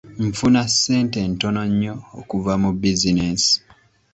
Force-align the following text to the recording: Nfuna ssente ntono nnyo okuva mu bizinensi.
Nfuna 0.27 0.61
ssente 0.71 1.19
ntono 1.31 1.61
nnyo 1.69 1.95
okuva 2.19 2.53
mu 2.63 2.69
bizinensi. 2.81 3.53